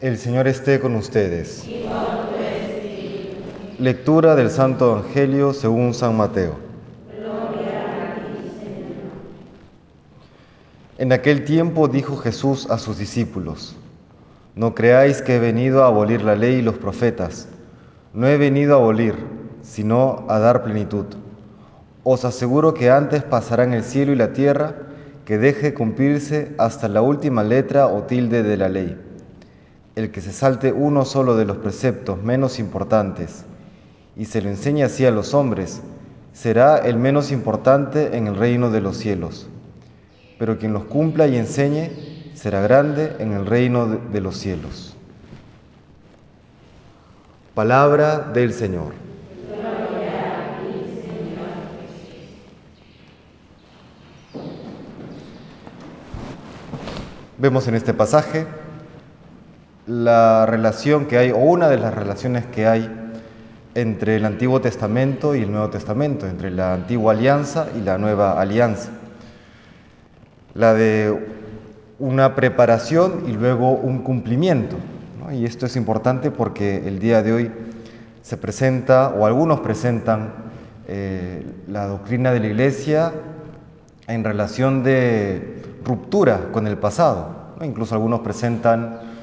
[0.00, 1.68] El Señor esté con ustedes.
[3.80, 6.54] Lectura del Santo Evangelio según San Mateo.
[10.98, 13.74] En aquel tiempo dijo Jesús a sus discípulos,
[14.54, 17.48] No creáis que he venido a abolir la ley y los profetas.
[18.14, 19.16] No he venido a abolir,
[19.62, 21.06] sino a dar plenitud.
[22.04, 24.76] Os aseguro que antes pasarán el cielo y la tierra
[25.24, 29.07] que deje cumplirse hasta la última letra o tilde de la ley
[29.98, 33.44] el que se salte uno solo de los preceptos menos importantes
[34.16, 35.82] y se lo enseñe así a los hombres,
[36.32, 39.48] será el menos importante en el reino de los cielos.
[40.38, 41.90] Pero quien los cumpla y enseñe,
[42.34, 44.94] será grande en el reino de los cielos.
[47.56, 48.92] Palabra del Señor.
[57.36, 58.46] Vemos en este pasaje
[59.88, 62.88] la relación que hay, o una de las relaciones que hay
[63.74, 68.38] entre el Antiguo Testamento y el Nuevo Testamento, entre la antigua alianza y la nueva
[68.38, 68.90] alianza.
[70.54, 71.18] La de
[71.98, 74.76] una preparación y luego un cumplimiento.
[75.32, 77.52] Y esto es importante porque el día de hoy
[78.22, 80.32] se presenta, o algunos presentan,
[80.86, 83.12] eh, la doctrina de la Iglesia
[84.06, 87.54] en relación de ruptura con el pasado.
[87.62, 89.17] Incluso algunos presentan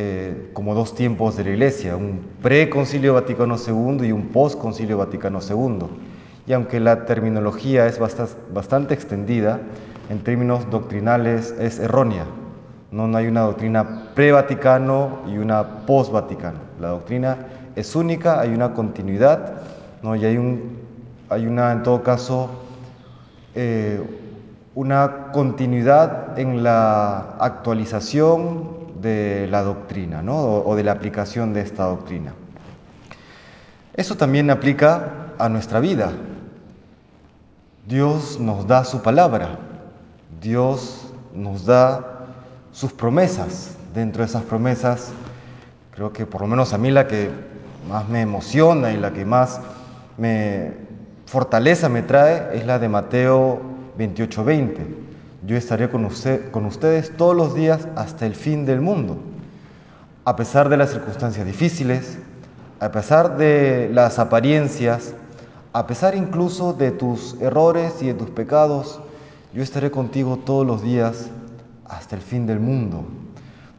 [0.00, 5.40] eh, como dos tiempos de la Iglesia, un pre-concilio Vaticano II y un post-concilio Vaticano
[5.40, 5.88] II.
[6.46, 9.58] Y aunque la terminología es bastante extendida,
[10.08, 12.26] en términos doctrinales es errónea.
[12.92, 16.60] No, hay una doctrina pre-Vaticano y una post-Vaticano.
[16.80, 17.36] La doctrina
[17.74, 19.62] es única, hay una continuidad,
[20.04, 20.14] ¿no?
[20.14, 20.78] y hay, un,
[21.28, 22.50] hay una, en todo caso,
[23.56, 24.00] eh,
[24.76, 30.36] una continuidad en la actualización de la doctrina ¿no?
[30.36, 32.34] o de la aplicación de esta doctrina.
[33.94, 36.12] Eso también aplica a nuestra vida.
[37.86, 39.58] Dios nos da su palabra,
[40.40, 42.26] Dios nos da
[42.72, 43.76] sus promesas.
[43.94, 45.10] Dentro de esas promesas,
[45.92, 47.30] creo que por lo menos a mí la que
[47.88, 49.60] más me emociona y la que más
[50.16, 50.72] me
[51.26, 53.60] fortaleza me trae es la de Mateo
[53.98, 55.07] 28:20
[55.48, 59.16] yo estaré con, usted, con ustedes todos los días hasta el fin del mundo.
[60.26, 62.18] A pesar de las circunstancias difíciles,
[62.80, 65.14] a pesar de las apariencias,
[65.72, 69.00] a pesar incluso de tus errores y de tus pecados,
[69.54, 71.30] yo estaré contigo todos los días
[71.86, 73.06] hasta el fin del mundo.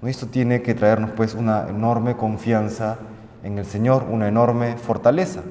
[0.02, 2.98] Esto tiene que traernos pues una enorme confianza
[3.44, 5.44] en el Señor, una enorme fortaleza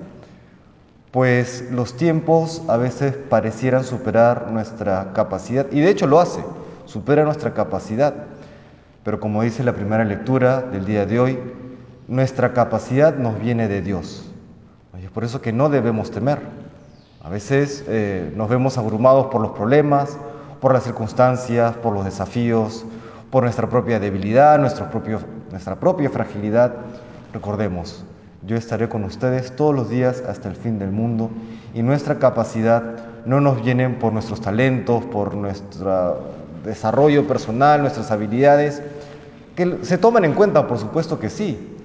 [1.10, 6.44] pues los tiempos a veces parecieran superar nuestra capacidad, y de hecho lo hace,
[6.84, 8.14] supera nuestra capacidad.
[9.04, 11.38] Pero como dice la primera lectura del día de hoy,
[12.08, 14.30] nuestra capacidad nos viene de Dios.
[15.00, 16.40] Y es por eso que no debemos temer.
[17.22, 20.18] A veces eh, nos vemos abrumados por los problemas,
[20.60, 22.84] por las circunstancias, por los desafíos,
[23.30, 26.74] por nuestra propia debilidad, nuestra propia fragilidad.
[27.32, 28.04] Recordemos,
[28.46, 31.30] yo estaré con ustedes todos los días hasta el fin del mundo
[31.74, 32.82] y nuestra capacidad
[33.26, 36.22] no nos viene por nuestros talentos, por nuestro
[36.64, 38.82] desarrollo personal, nuestras habilidades,
[39.56, 41.76] que se toman en cuenta, por supuesto que sí,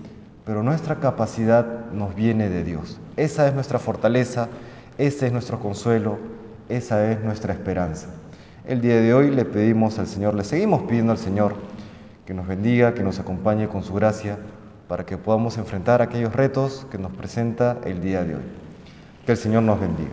[0.45, 2.99] pero nuestra capacidad nos viene de Dios.
[3.17, 4.47] Esa es nuestra fortaleza,
[4.97, 6.17] ese es nuestro consuelo,
[6.69, 8.07] esa es nuestra esperanza.
[8.65, 11.55] El día de hoy le pedimos al Señor, le seguimos pidiendo al Señor
[12.25, 14.37] que nos bendiga, que nos acompañe con su gracia
[14.93, 18.43] para que podamos enfrentar aquellos retos que nos presenta el día de hoy.
[19.25, 20.11] Que el Señor nos bendiga.